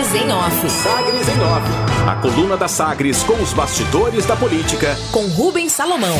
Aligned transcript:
Sagres 0.00 0.14
em 0.14 0.32
Off. 0.32 0.70
Sagres 0.70 1.28
em 1.28 1.40
Off. 1.42 2.08
A 2.08 2.16
coluna 2.16 2.56
da 2.56 2.66
Sagres 2.66 3.22
com 3.22 3.34
os 3.34 3.52
bastidores 3.52 4.24
da 4.24 4.34
política. 4.34 4.96
Com 5.12 5.26
Rubens 5.26 5.72
Salomão. 5.72 6.16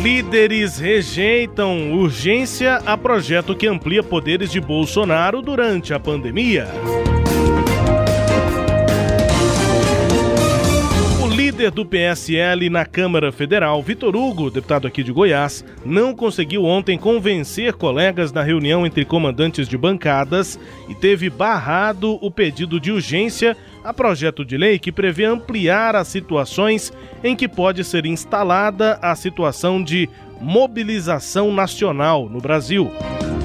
Líderes 0.00 0.78
rejeitam 0.78 1.92
urgência 1.92 2.76
a 2.86 2.96
projeto 2.96 3.54
que 3.54 3.66
amplia 3.66 4.02
poderes 4.02 4.50
de 4.50 4.58
Bolsonaro 4.58 5.42
durante 5.42 5.92
a 5.92 6.00
pandemia. 6.00 6.66
Líder 11.66 11.70
do 11.70 11.84
PSL 11.84 12.70
na 12.70 12.84
Câmara 12.84 13.32
Federal, 13.32 13.82
Vitor 13.82 14.14
Hugo, 14.14 14.50
deputado 14.50 14.86
aqui 14.86 15.02
de 15.02 15.10
Goiás, 15.10 15.64
não 15.84 16.14
conseguiu 16.14 16.64
ontem 16.64 16.96
convencer 16.96 17.72
colegas 17.74 18.32
na 18.32 18.42
reunião 18.42 18.86
entre 18.86 19.04
comandantes 19.04 19.68
de 19.68 19.76
bancadas 19.76 20.58
e 20.88 20.94
teve 20.94 21.28
barrado 21.28 22.18
o 22.20 22.30
pedido 22.30 22.78
de 22.78 22.92
urgência 22.92 23.56
a 23.82 23.92
projeto 23.92 24.44
de 24.44 24.56
lei 24.56 24.78
que 24.78 24.92
prevê 24.92 25.24
ampliar 25.24 25.96
as 25.96 26.08
situações 26.08 26.92
em 27.24 27.34
que 27.34 27.48
pode 27.48 27.82
ser 27.84 28.06
instalada 28.06 28.98
a 29.02 29.14
situação 29.14 29.82
de 29.82 30.08
mobilização 30.40 31.52
nacional 31.52 32.28
no 32.28 32.40
Brasil 32.40 32.90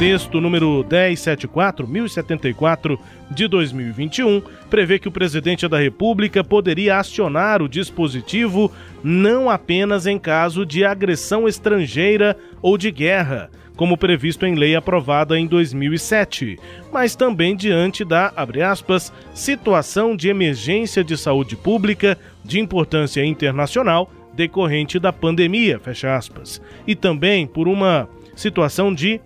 texto 0.01 0.41
número 0.41 0.83
1074, 0.89 1.87
1074 1.87 2.99
de 3.29 3.47
2021, 3.47 4.41
prevê 4.67 4.97
que 4.97 5.07
o 5.07 5.11
presidente 5.11 5.67
da 5.67 5.77
República 5.77 6.43
poderia 6.43 6.97
acionar 6.97 7.61
o 7.61 7.69
dispositivo 7.69 8.71
não 9.03 9.47
apenas 9.47 10.07
em 10.07 10.17
caso 10.17 10.65
de 10.65 10.83
agressão 10.83 11.47
estrangeira 11.47 12.35
ou 12.63 12.79
de 12.79 12.89
guerra, 12.89 13.51
como 13.75 13.95
previsto 13.95 14.43
em 14.43 14.55
lei 14.55 14.75
aprovada 14.75 15.37
em 15.37 15.45
2007, 15.45 16.57
mas 16.91 17.15
também 17.15 17.55
diante 17.55 18.03
da, 18.03 18.33
aspas, 18.71 19.13
situação 19.35 20.15
de 20.15 20.29
emergência 20.29 21.03
de 21.03 21.15
saúde 21.15 21.55
pública 21.55 22.17
de 22.43 22.59
importância 22.59 23.23
internacional 23.23 24.11
decorrente 24.33 24.97
da 24.97 25.13
pandemia, 25.13 25.77
fecha 25.77 26.15
aspas, 26.15 26.59
e 26.87 26.95
também 26.95 27.45
por 27.45 27.67
uma 27.67 28.09
situação 28.35 28.91
de 28.91 29.21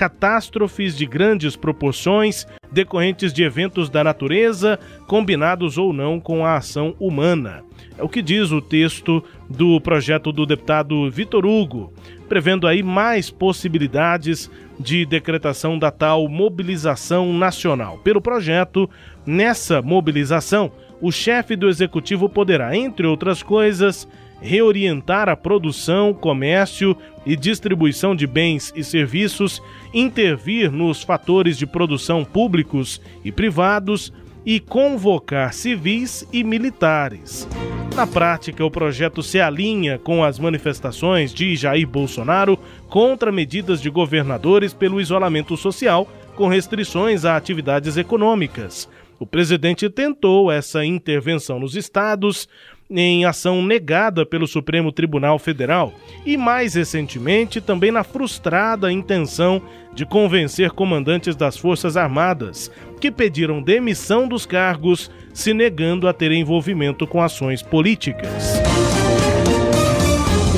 catástrofes 0.00 0.96
de 0.96 1.04
grandes 1.04 1.56
proporções 1.56 2.46
decorrentes 2.72 3.34
de 3.34 3.42
eventos 3.42 3.90
da 3.90 4.02
natureza, 4.02 4.80
combinados 5.06 5.76
ou 5.76 5.92
não 5.92 6.18
com 6.18 6.42
a 6.42 6.56
ação 6.56 6.96
humana. 6.98 7.62
É 7.98 8.02
o 8.02 8.08
que 8.08 8.22
diz 8.22 8.50
o 8.50 8.62
texto 8.62 9.22
do 9.46 9.78
projeto 9.78 10.32
do 10.32 10.46
deputado 10.46 11.10
Vitor 11.10 11.44
Hugo, 11.44 11.92
prevendo 12.30 12.66
aí 12.66 12.82
mais 12.82 13.28
possibilidades 13.28 14.50
de 14.78 15.04
decretação 15.04 15.78
da 15.78 15.90
tal 15.90 16.26
mobilização 16.30 17.34
nacional. 17.34 17.98
Pelo 17.98 18.22
projeto, 18.22 18.88
nessa 19.26 19.82
mobilização, 19.82 20.72
o 20.98 21.12
chefe 21.12 21.54
do 21.54 21.68
executivo 21.68 22.26
poderá, 22.26 22.74
entre 22.74 23.06
outras 23.06 23.42
coisas, 23.42 24.08
reorientar 24.40 25.28
a 25.28 25.36
produção, 25.36 26.12
comércio 26.14 26.96
e 27.24 27.36
distribuição 27.36 28.14
de 28.14 28.26
bens 28.26 28.72
e 28.74 28.82
serviços, 28.82 29.62
intervir 29.92 30.70
nos 30.70 31.02
fatores 31.02 31.58
de 31.58 31.66
produção 31.66 32.24
públicos 32.24 33.00
e 33.24 33.30
privados 33.30 34.12
e 34.44 34.58
convocar 34.58 35.52
civis 35.52 36.26
e 36.32 36.42
militares. 36.42 37.46
Na 37.94 38.06
prática, 38.06 38.64
o 38.64 38.70
projeto 38.70 39.22
se 39.22 39.40
alinha 39.40 39.98
com 39.98 40.24
as 40.24 40.38
manifestações 40.38 41.34
de 41.34 41.56
Jair 41.56 41.86
Bolsonaro 41.86 42.58
contra 42.88 43.32
medidas 43.32 43.82
de 43.82 43.90
governadores 43.90 44.72
pelo 44.72 45.00
isolamento 45.00 45.56
social, 45.56 46.08
com 46.34 46.48
restrições 46.48 47.24
a 47.24 47.36
atividades 47.36 47.96
econômicas. 47.96 48.88
O 49.18 49.26
presidente 49.26 49.90
tentou 49.90 50.50
essa 50.50 50.82
intervenção 50.84 51.58
nos 51.58 51.76
estados, 51.76 52.48
em 52.90 53.24
ação 53.24 53.62
negada 53.62 54.26
pelo 54.26 54.46
Supremo 54.46 54.90
Tribunal 54.90 55.38
Federal 55.38 55.92
e, 56.26 56.36
mais 56.36 56.74
recentemente, 56.74 57.60
também 57.60 57.90
na 57.90 58.02
frustrada 58.02 58.90
intenção 58.90 59.62
de 59.94 60.04
convencer 60.04 60.70
comandantes 60.72 61.36
das 61.36 61.56
Forças 61.56 61.96
Armadas, 61.96 62.70
que 63.00 63.10
pediram 63.10 63.62
demissão 63.62 64.26
dos 64.26 64.44
cargos, 64.44 65.10
se 65.32 65.54
negando 65.54 66.08
a 66.08 66.12
ter 66.12 66.32
envolvimento 66.32 67.06
com 67.06 67.22
ações 67.22 67.62
políticas. 67.62 68.60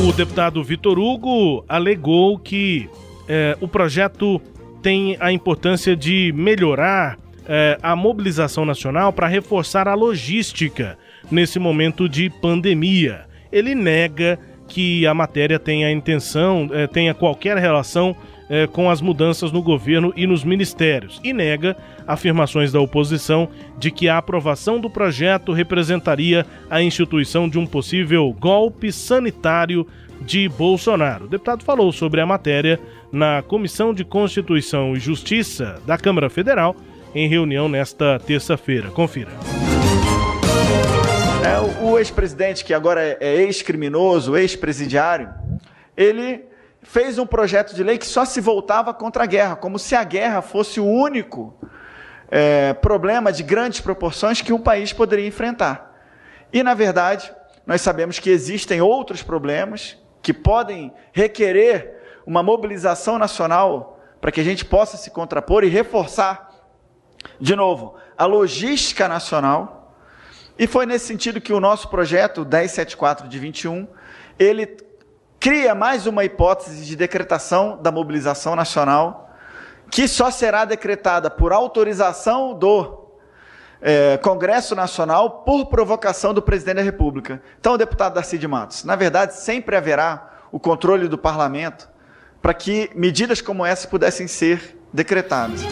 O 0.09 0.13
deputado 0.13 0.63
Vitor 0.65 0.99
Hugo 0.99 1.65
alegou 1.69 2.39
que 2.39 2.89
eh, 3.29 3.57
o 3.61 3.69
projeto 3.69 4.41
tem 4.83 5.17
a 5.21 5.31
importância 5.31 5.95
de 5.95 6.33
melhorar 6.35 7.17
eh, 7.47 7.79
a 7.83 7.97
mobilização 7.97 8.65
nacional 8.65 9.13
para 9.13 9.27
reforçar 9.27 9.89
a 9.89 9.95
logística 9.95 10.99
nesse 11.31 11.59
momento 11.59 12.09
de 12.09 12.31
pandemia. 12.31 13.27
Ele 13.51 13.75
nega 13.75 14.39
que 14.69 15.07
a 15.07 15.13
matéria 15.13 15.59
tenha 15.59 15.91
intenção, 15.91 16.69
eh, 16.73 16.87
tenha 16.87 17.15
qualquer 17.15 17.57
relação 17.59 18.17
eh, 18.49 18.67
com 18.67 18.91
as 18.91 19.01
mudanças 19.01 19.51
no 19.51 19.63
governo 19.63 20.13
e 20.17 20.27
nos 20.27 20.45
ministérios, 20.45 21.21
e 21.25 21.33
nega 21.33 21.77
afirmações 22.07 22.71
da 22.71 22.81
oposição 22.81 23.49
de 23.79 23.91
que 23.91 24.09
a 24.09 24.19
aprovação 24.19 24.81
do 24.81 24.91
projeto 24.91 25.53
representaria 25.53 26.47
a 26.71 26.83
instituição 26.83 27.49
de 27.49 27.59
um 27.59 27.67
possível 27.67 28.31
golpe 28.39 28.93
sanitário 28.93 29.87
de 30.21 30.49
Bolsonaro. 30.49 31.25
O 31.25 31.29
deputado 31.29 31.65
falou 31.65 31.93
sobre 31.93 32.21
a 32.21 32.27
matéria 32.27 32.79
na 33.11 33.43
Comissão 33.43 33.93
de 33.93 34.05
Constituição 34.05 34.95
e 34.95 35.01
Justiça 35.01 35.81
da 35.87 35.99
Câmara 35.99 36.31
Federal 36.31 36.77
em 37.15 37.29
reunião 37.29 37.69
nesta 37.69 38.19
terça-feira. 38.19 38.91
Confira. 38.91 39.31
É, 41.45 41.85
o 41.85 41.99
ex-presidente, 41.99 42.65
que 42.65 42.73
agora 42.73 43.17
é 43.21 43.35
ex-criminoso, 43.43 44.37
ex-presidiário, 44.37 45.33
ele 45.97 46.45
fez 46.83 47.19
um 47.19 47.27
projeto 47.27 47.75
de 47.75 47.83
lei 47.83 47.99
que 47.99 48.07
só 48.07 48.25
se 48.25 48.41
voltava 48.41 48.93
contra 48.93 49.25
a 49.25 49.27
guerra, 49.27 49.57
como 49.57 49.79
se 49.79 49.95
a 49.95 50.05
guerra 50.05 50.43
fosse 50.43 50.81
o 50.81 50.87
único 50.87 51.55
é, 52.31 52.73
problema 52.75 53.31
de 53.33 53.43
grandes 53.43 53.81
proporções 53.81 54.41
que 54.41 54.53
um 54.53 54.61
país 54.61 54.93
poderia 54.93 55.27
enfrentar. 55.27 55.93
E, 56.53 56.63
na 56.63 56.75
verdade, 56.75 57.33
nós 57.67 57.81
sabemos 57.81 58.19
que 58.19 58.31
existem 58.31 58.81
outros 58.81 59.23
problemas 59.23 59.97
que 60.23 60.33
podem 60.33 60.93
requerer 61.13 62.01
uma 62.27 62.43
mobilização 62.43 63.19
nacional 63.19 64.01
para 64.21 64.31
que 64.31 64.41
a 64.41 64.45
gente 64.45 64.65
possa 64.65 64.97
se 64.97 65.11
contrapor 65.11 65.65
e 65.65 65.69
reforçar, 65.69 66.52
de 67.41 67.57
novo, 67.57 67.95
a 68.17 68.27
logística 68.27 69.09
nacional 69.09 69.83
e 70.59 70.67
foi 70.67 70.87
nesse 70.87 71.07
sentido 71.07 71.41
que 71.41 71.53
o 71.53 71.61
nosso 71.61 71.89
projeto 71.89 72.43
1074 72.43 73.27
de 73.27 73.39
21, 73.39 73.87
ele 74.39 74.77
cria 75.41 75.75
mais 75.75 76.07
uma 76.07 76.25
hipótese 76.25 76.85
de 76.85 76.95
decretação 76.95 77.79
da 77.83 77.91
mobilização 77.91 78.55
nacional, 78.55 79.35
que 79.91 80.07
só 80.07 80.31
será 80.31 80.65
decretada 80.65 81.31
por 81.31 81.53
autorização 81.53 82.57
do 82.57 83.09
é, 83.81 84.17
Congresso 84.19 84.75
Nacional 84.75 85.43
por 85.45 85.67
provocação 85.67 86.33
do 86.33 86.41
presidente 86.41 86.77
da 86.77 86.83
República. 86.83 87.43
Então, 87.59 87.77
deputado 87.77 88.15
Darcy 88.15 88.39
de 88.39 88.47
Matos, 88.47 88.85
na 88.85 88.95
verdade, 88.95 89.35
sempre 89.35 89.75
haverá 89.75 90.31
o 90.53 90.61
controle 90.61 91.09
do 91.09 91.19
parlamento 91.19 91.89
para 92.41 92.55
que 92.55 92.91
medidas 92.95 93.41
como 93.41 93.65
essa 93.65 93.89
pudessem 93.89 94.29
ser 94.29 94.79
decretadas. 94.93 95.63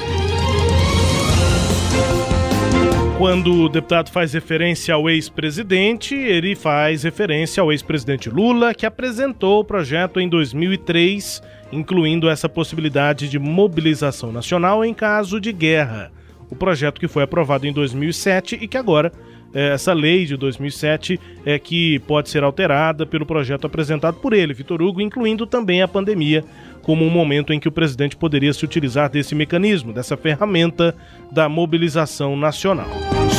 Quando 3.20 3.64
o 3.64 3.68
deputado 3.68 4.10
faz 4.10 4.32
referência 4.32 4.94
ao 4.94 5.06
ex-presidente, 5.10 6.14
ele 6.14 6.56
faz 6.56 7.02
referência 7.02 7.60
ao 7.60 7.70
ex-presidente 7.70 8.30
Lula, 8.30 8.72
que 8.72 8.86
apresentou 8.86 9.60
o 9.60 9.64
projeto 9.64 10.18
em 10.18 10.26
2003, 10.26 11.42
incluindo 11.70 12.30
essa 12.30 12.48
possibilidade 12.48 13.28
de 13.28 13.38
mobilização 13.38 14.32
nacional 14.32 14.82
em 14.82 14.94
caso 14.94 15.38
de 15.38 15.52
guerra. 15.52 16.10
O 16.48 16.56
projeto 16.56 16.98
que 16.98 17.06
foi 17.06 17.22
aprovado 17.22 17.66
em 17.66 17.74
2007 17.74 18.58
e 18.58 18.66
que 18.66 18.78
agora 18.78 19.12
essa 19.52 19.92
lei 19.92 20.26
de 20.26 20.36
2007 20.36 21.18
é 21.44 21.58
que 21.58 21.98
pode 22.00 22.28
ser 22.28 22.44
alterada 22.44 23.04
pelo 23.04 23.26
projeto 23.26 23.66
apresentado 23.66 24.18
por 24.18 24.32
ele, 24.32 24.54
Vitor 24.54 24.80
Hugo, 24.80 25.00
incluindo 25.00 25.44
também 25.46 25.82
a 25.82 25.88
pandemia 25.88 26.44
como 26.82 27.04
um 27.04 27.10
momento 27.10 27.52
em 27.52 27.60
que 27.60 27.68
o 27.68 27.72
presidente 27.72 28.16
poderia 28.16 28.52
se 28.52 28.64
utilizar 28.64 29.10
desse 29.10 29.34
mecanismo, 29.34 29.92
dessa 29.92 30.16
ferramenta 30.16 30.94
da 31.30 31.48
mobilização 31.48 32.36
nacional. 32.36 32.88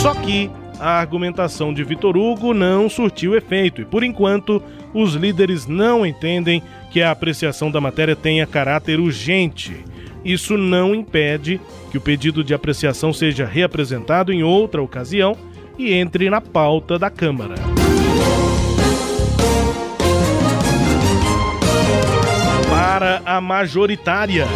Só 0.01 0.13
que 0.13 0.49
a 0.79 0.99
argumentação 0.99 1.73
de 1.73 1.83
Vitor 1.83 2.17
Hugo 2.17 2.53
não 2.53 2.89
surtiu 2.89 3.35
efeito 3.35 3.81
e, 3.81 3.85
por 3.85 4.03
enquanto, 4.03 4.61
os 4.93 5.13
líderes 5.13 5.67
não 5.67 6.05
entendem 6.05 6.61
que 6.91 7.01
a 7.01 7.11
apreciação 7.11 7.71
da 7.71 7.79
matéria 7.79 8.15
tenha 8.15 8.47
caráter 8.47 8.99
urgente. 8.99 9.85
Isso 10.25 10.57
não 10.57 10.93
impede 10.93 11.59
que 11.89 11.97
o 11.97 12.01
pedido 12.01 12.43
de 12.43 12.53
apreciação 12.53 13.13
seja 13.13 13.45
reapresentado 13.45 14.31
em 14.31 14.43
outra 14.43 14.81
ocasião 14.81 15.37
e 15.77 15.93
entre 15.93 16.29
na 16.29 16.41
pauta 16.41 16.97
da 16.97 17.09
Câmara. 17.09 17.55
Para 22.69 23.21
a 23.25 23.41
majoritária. 23.41 24.47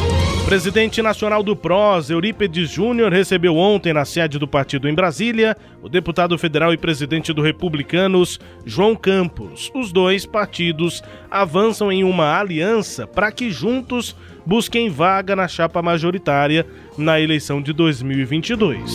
Presidente 0.45 1.01
nacional 1.01 1.41
do 1.41 1.56
PROS, 1.56 2.12
Eurípedes 2.12 2.69
Júnior, 2.69 3.12
recebeu 3.12 3.57
ontem 3.57 3.91
na 3.91 4.06
sede 4.06 4.38
do 4.38 4.47
partido 4.47 4.88
em 4.88 4.94
Brasília 4.94 5.57
o 5.81 5.89
deputado 5.89 6.38
federal 6.38 6.71
e 6.71 6.77
presidente 6.77 7.33
do 7.33 7.41
Republicanos, 7.41 8.39
João 8.63 8.95
Campos. 8.95 9.71
Os 9.73 9.91
dois 9.91 10.23
partidos 10.23 11.01
avançam 11.31 11.91
em 11.91 12.03
uma 12.03 12.39
aliança 12.39 13.07
para 13.07 13.31
que 13.31 13.50
juntos 13.50 14.15
busquem 14.45 14.89
vaga 14.89 15.36
na 15.36 15.47
chapa 15.47 15.81
majoritária 15.81 16.65
na 16.97 17.19
eleição 17.19 17.62
de 17.62 17.74
2022. 17.74 18.94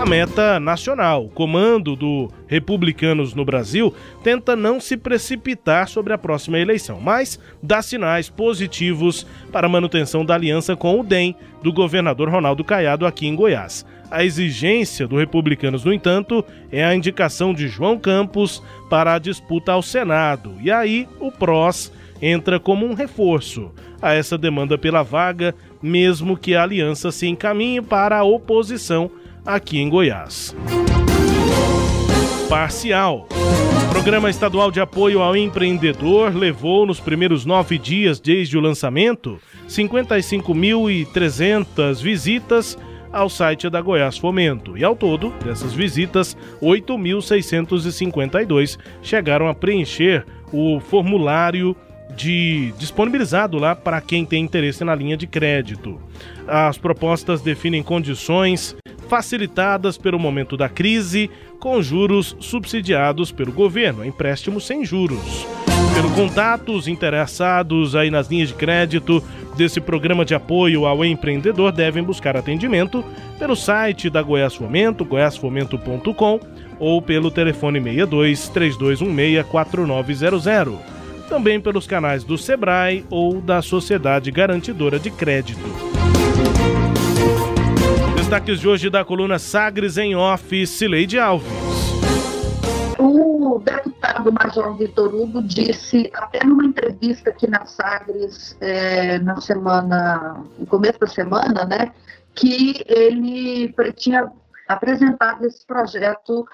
A 0.00 0.06
meta 0.06 0.58
nacional, 0.58 1.28
comando 1.28 1.94
do 1.94 2.30
Republicanos 2.46 3.34
no 3.34 3.44
Brasil, 3.44 3.94
tenta 4.22 4.56
não 4.56 4.80
se 4.80 4.96
precipitar 4.96 5.88
sobre 5.88 6.12
a 6.12 6.18
próxima 6.18 6.58
eleição, 6.58 7.00
mas 7.00 7.38
dá 7.62 7.82
sinais 7.82 8.28
positivos 8.28 9.26
para 9.52 9.66
a 9.66 9.70
manutenção 9.70 10.24
da 10.24 10.34
aliança 10.34 10.74
com 10.76 11.00
o 11.00 11.04
DEM 11.04 11.36
do 11.62 11.72
governador 11.72 12.28
Ronaldo 12.28 12.64
Caiado 12.64 13.06
aqui 13.06 13.26
em 13.26 13.34
Goiás. 13.36 13.84
A 14.10 14.24
exigência 14.24 15.06
do 15.06 15.16
Republicanos, 15.16 15.84
no 15.84 15.92
entanto, 15.92 16.44
é 16.70 16.84
a 16.84 16.94
indicação 16.94 17.52
de 17.52 17.66
João 17.66 17.98
Campos 17.98 18.62
para 18.88 19.14
a 19.14 19.18
disputa 19.18 19.72
ao 19.72 19.82
Senado. 19.82 20.54
E 20.60 20.70
aí 20.70 21.08
o 21.18 21.32
PROS 21.32 21.92
entra 22.20 22.60
como 22.60 22.86
um 22.86 22.94
reforço 22.94 23.72
a 24.00 24.14
essa 24.14 24.38
demanda 24.38 24.78
pela 24.78 25.02
vaga, 25.02 25.54
mesmo 25.82 26.36
que 26.36 26.54
a 26.54 26.62
aliança 26.62 27.10
se 27.10 27.26
encaminhe 27.26 27.80
para 27.80 28.18
a 28.18 28.24
oposição 28.24 29.10
aqui 29.44 29.78
em 29.78 29.88
Goiás. 29.88 30.54
Parcial. 32.48 33.26
O 33.84 33.88
Programa 33.90 34.30
Estadual 34.30 34.70
de 34.70 34.80
Apoio 34.80 35.20
ao 35.20 35.36
Empreendedor 35.36 36.32
levou, 36.34 36.86
nos 36.86 37.00
primeiros 37.00 37.44
nove 37.44 37.76
dias 37.78 38.20
desde 38.20 38.56
o 38.56 38.60
lançamento, 38.60 39.40
55.300 39.68 42.00
visitas 42.00 42.78
ao 43.12 43.28
site 43.28 43.68
da 43.70 43.80
Goiás 43.80 44.18
Fomento. 44.18 44.78
E 44.78 44.84
ao 44.84 44.94
todo, 44.94 45.32
dessas 45.44 45.72
visitas, 45.72 46.36
8.652 46.62 48.78
chegaram 49.02 49.48
a 49.48 49.54
preencher 49.54 50.24
o 50.52 50.78
formulário 50.80 51.74
de 52.14 52.72
disponibilizado 52.78 53.58
lá 53.58 53.74
para 53.74 54.00
quem 54.00 54.24
tem 54.24 54.44
interesse 54.44 54.84
na 54.84 54.94
linha 54.94 55.16
de 55.16 55.26
crédito. 55.26 56.00
As 56.46 56.78
propostas 56.78 57.40
definem 57.40 57.82
condições 57.82 58.76
facilitadas 59.08 59.96
pelo 59.96 60.18
momento 60.18 60.56
da 60.56 60.68
crise, 60.68 61.30
com 61.58 61.80
juros 61.82 62.36
subsidiados 62.40 63.30
pelo 63.32 63.52
governo, 63.52 64.04
empréstimo 64.04 64.60
sem 64.60 64.84
juros. 64.84 65.46
Pelo 65.94 66.10
contato, 66.10 66.72
os 66.72 66.88
interessados 66.88 67.94
aí 67.94 68.10
nas 68.10 68.28
linhas 68.28 68.48
de 68.48 68.54
crédito 68.54 69.22
desse 69.56 69.80
programa 69.80 70.24
de 70.24 70.34
apoio 70.34 70.84
ao 70.84 71.04
empreendedor 71.04 71.72
devem 71.72 72.02
buscar 72.02 72.36
atendimento 72.36 73.04
pelo 73.38 73.56
site 73.56 74.10
da 74.10 74.20
Goiás 74.20 74.54
Fomento, 74.54 75.04
goiasfomento.com 75.04 76.40
ou 76.78 77.00
pelo 77.00 77.30
telefone 77.30 77.80
62 77.80 78.48
3216 78.50 79.46
4900 79.46 80.95
também 81.26 81.60
pelos 81.60 81.86
canais 81.86 82.24
do 82.24 82.38
Sebrae 82.38 83.04
ou 83.10 83.40
da 83.40 83.60
Sociedade 83.60 84.30
Garantidora 84.30 84.98
de 84.98 85.10
Crédito. 85.10 85.60
Destaques 88.16 88.60
de 88.60 88.68
hoje 88.68 88.88
da 88.88 89.04
coluna 89.04 89.38
Sagres 89.38 89.98
em 89.98 90.16
Off, 90.16 90.66
Cileide 90.66 91.18
Alves. 91.18 91.46
O 92.98 93.60
deputado 93.64 94.32
Major 94.32 94.76
Vitor 94.76 95.14
Hugo 95.14 95.42
disse, 95.42 96.10
até 96.14 96.44
numa 96.44 96.64
entrevista 96.64 97.30
aqui 97.30 97.48
na 97.48 97.66
Sagres, 97.66 98.56
é, 98.60 99.18
na 99.18 99.40
semana, 99.40 100.42
no 100.58 100.66
começo 100.66 100.98
da 100.98 101.06
semana, 101.06 101.64
né, 101.64 101.92
que 102.34 102.84
ele 102.86 103.74
tinha 103.94 104.30
apresentado 104.68 105.44
esse 105.46 105.64
projeto 105.64 106.46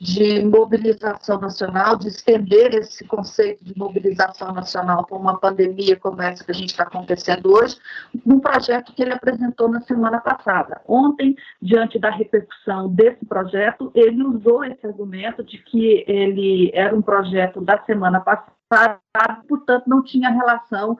de 0.00 0.44
mobilização 0.44 1.40
nacional, 1.40 1.96
de 1.96 2.08
estender 2.08 2.74
esse 2.74 3.04
conceito 3.04 3.64
de 3.64 3.76
mobilização 3.76 4.52
nacional 4.52 5.04
para 5.04 5.18
uma 5.18 5.38
pandemia 5.38 5.96
como 5.96 6.22
essa 6.22 6.44
que 6.44 6.52
a 6.52 6.54
gente 6.54 6.70
está 6.70 6.84
acontecendo 6.84 7.52
hoje, 7.52 7.76
num 8.24 8.38
projeto 8.38 8.92
que 8.92 9.02
ele 9.02 9.12
apresentou 9.12 9.68
na 9.68 9.80
semana 9.80 10.20
passada. 10.20 10.80
Ontem, 10.86 11.34
diante 11.60 11.98
da 11.98 12.10
repercussão 12.10 12.88
desse 12.88 13.24
projeto, 13.26 13.90
ele 13.94 14.22
usou 14.22 14.64
esse 14.64 14.86
argumento 14.86 15.42
de 15.42 15.58
que 15.58 16.04
ele 16.06 16.70
era 16.72 16.94
um 16.94 17.02
projeto 17.02 17.60
da 17.60 17.82
semana 17.84 18.20
passada, 18.20 19.00
portanto, 19.48 19.84
não 19.88 20.02
tinha 20.04 20.30
relação 20.30 20.96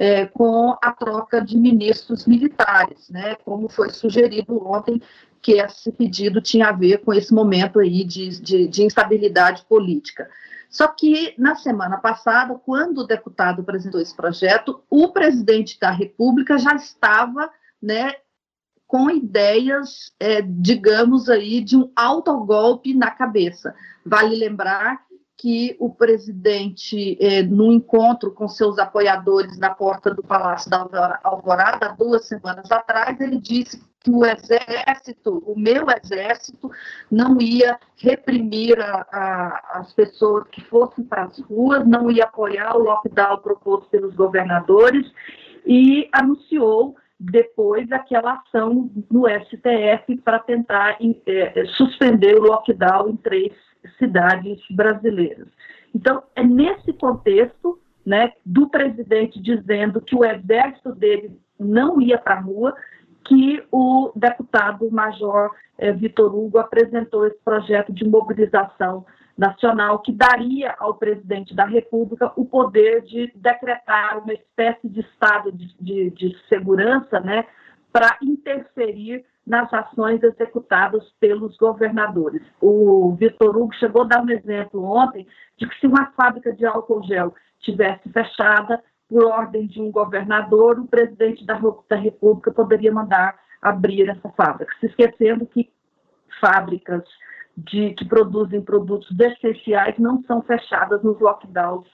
é, 0.00 0.24
com 0.24 0.76
a 0.82 0.92
troca 0.92 1.42
de 1.42 1.58
ministros 1.58 2.26
militares, 2.26 3.10
né, 3.10 3.34
como 3.44 3.68
foi 3.68 3.90
sugerido 3.90 4.66
ontem 4.66 5.00
que 5.42 5.52
esse 5.52 5.90
pedido 5.92 6.40
tinha 6.40 6.68
a 6.68 6.72
ver 6.72 6.98
com 6.98 7.12
esse 7.12 7.32
momento 7.32 7.80
aí 7.80 8.04
de, 8.04 8.40
de, 8.40 8.68
de 8.68 8.82
instabilidade 8.82 9.64
política. 9.68 10.28
Só 10.68 10.86
que 10.86 11.34
na 11.36 11.56
semana 11.56 11.96
passada, 11.98 12.54
quando 12.54 12.98
o 12.98 13.06
deputado 13.06 13.62
apresentou 13.62 14.00
esse 14.00 14.14
projeto, 14.14 14.82
o 14.88 15.08
presidente 15.08 15.78
da 15.80 15.90
República 15.90 16.58
já 16.58 16.74
estava, 16.74 17.50
né, 17.82 18.14
com 18.86 19.10
ideias, 19.10 20.12
é, 20.18 20.42
digamos 20.42 21.28
aí, 21.28 21.60
de 21.60 21.76
um 21.76 21.90
autogolpe 21.96 22.94
na 22.94 23.10
cabeça. 23.10 23.74
Vale 24.04 24.36
lembrar 24.36 25.00
que 25.36 25.74
o 25.80 25.88
presidente, 25.88 27.16
eh, 27.18 27.42
no 27.42 27.72
encontro 27.72 28.30
com 28.30 28.46
seus 28.46 28.78
apoiadores 28.78 29.56
na 29.56 29.70
porta 29.70 30.14
do 30.14 30.22
Palácio 30.22 30.68
da 30.68 31.18
Alvorada, 31.24 31.94
duas 31.96 32.26
semanas 32.26 32.70
atrás, 32.70 33.18
ele 33.18 33.40
disse 33.40 33.82
o 34.08 34.24
exército, 34.24 35.42
o 35.46 35.58
meu 35.58 35.86
exército, 35.90 36.70
não 37.10 37.38
ia 37.40 37.78
reprimir 37.96 38.80
a, 38.80 39.06
a, 39.12 39.78
as 39.80 39.92
pessoas 39.92 40.48
que 40.48 40.62
fossem 40.64 41.04
para 41.04 41.24
as 41.24 41.38
ruas, 41.40 41.86
não 41.86 42.10
ia 42.10 42.24
apoiar 42.24 42.76
o 42.76 42.82
lockdown 42.82 43.38
proposto 43.38 43.90
pelos 43.90 44.14
governadores 44.14 45.06
e 45.66 46.08
anunciou 46.12 46.96
depois 47.18 47.92
aquela 47.92 48.34
ação 48.34 48.90
no 49.10 49.26
STF 49.28 50.16
para 50.24 50.38
tentar 50.38 50.96
eh, 51.26 51.64
suspender 51.76 52.36
o 52.36 52.42
lockdown 52.42 53.10
em 53.10 53.16
três 53.16 53.52
cidades 53.98 54.58
brasileiras. 54.70 55.48
Então, 55.94 56.22
é 56.34 56.42
nesse 56.42 56.94
contexto 56.94 57.78
né, 58.06 58.32
do 58.44 58.70
presidente 58.70 59.38
dizendo 59.40 60.00
que 60.00 60.16
o 60.16 60.24
exército 60.24 60.94
dele 60.94 61.38
não 61.58 62.00
ia 62.00 62.16
para 62.16 62.36
a 62.36 62.40
rua, 62.40 62.74
que 63.24 63.62
o 63.70 64.12
deputado 64.14 64.90
Major 64.90 65.50
eh, 65.78 65.92
Vitor 65.92 66.34
Hugo 66.34 66.58
apresentou 66.58 67.26
esse 67.26 67.38
projeto 67.44 67.92
de 67.92 68.04
mobilização 68.04 69.04
nacional 69.36 70.00
que 70.00 70.12
daria 70.12 70.74
ao 70.78 70.94
presidente 70.94 71.54
da 71.54 71.64
República 71.64 72.32
o 72.36 72.44
poder 72.44 73.02
de 73.02 73.32
decretar 73.34 74.18
uma 74.18 74.32
espécie 74.32 74.88
de 74.88 75.00
estado 75.00 75.50
de, 75.52 75.74
de, 75.80 76.10
de 76.10 76.36
segurança 76.48 77.20
né, 77.20 77.46
para 77.92 78.18
interferir 78.22 79.24
nas 79.46 79.72
ações 79.72 80.22
executadas 80.22 81.02
pelos 81.18 81.56
governadores. 81.56 82.42
O 82.60 83.16
Vitor 83.18 83.56
Hugo 83.56 83.74
chegou 83.74 84.02
a 84.02 84.06
dar 84.06 84.22
um 84.22 84.30
exemplo 84.30 84.84
ontem 84.84 85.26
de 85.56 85.66
que 85.66 85.80
se 85.80 85.86
uma 85.86 86.12
fábrica 86.12 86.52
de 86.52 86.66
álcool 86.66 87.02
gel 87.04 87.34
tivesse 87.60 88.08
fechada 88.10 88.82
por 89.10 89.24
ordem 89.24 89.66
de 89.66 89.82
um 89.82 89.90
governador, 89.90 90.78
o 90.78 90.86
presidente 90.86 91.44
da, 91.44 91.58
República 91.96 92.52
poderia 92.52 92.92
mandar 92.92 93.36
abrir 93.60 94.08
essa 94.08 94.28
fábrica, 94.30 94.72
se 94.78 94.86
esquecendo 94.86 95.44
que 95.44 95.68
fábricas 96.40 97.02
de, 97.56 97.92
que 97.94 98.04
produzem 98.04 98.62
produtos 98.62 99.10
essenciais 99.18 99.98
não 99.98 100.22
são 100.22 100.40
fechadas 100.42 101.02
nos 101.02 101.18
lockdowns 101.20 101.86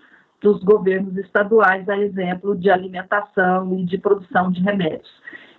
dos 0.43 0.63
governos 0.63 1.17
estaduais, 1.17 1.89
a 1.89 1.97
exemplo 1.97 2.55
de 2.55 2.71
alimentação 2.71 3.75
e 3.79 3.85
de 3.87 3.97
produção 3.97 4.53
de 4.53 4.61
remédios. 4.61 5.11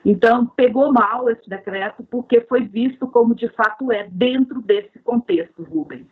Então, 0.06 0.46
pegou 0.46 0.94
mal 0.94 1.28
esse 1.30 1.50
decreto, 1.50 2.04
porque 2.04 2.42
foi 2.42 2.62
visto 2.66 3.08
como 3.08 3.36
de 3.36 3.50
fato 3.50 3.92
é 3.92 4.08
dentro 4.10 4.62
desse 4.62 5.00
contexto, 5.00 5.64
Rubens. 5.64 6.06